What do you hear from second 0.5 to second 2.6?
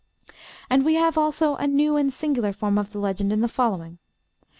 And we have also a new and singular